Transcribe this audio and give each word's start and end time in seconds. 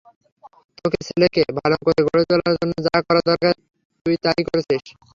তোর 0.77 0.93
ছেলেকে 1.05 1.41
ভালো 1.59 1.75
করে 1.85 2.01
গড়ে 2.07 2.23
তোলার 2.29 2.53
জন্য 2.59 2.73
যা 2.85 2.95
করা 3.07 3.21
দরকার 3.29 3.53
তুই 4.05 4.15
তা 4.23 4.31
করেছিস। 4.47 4.83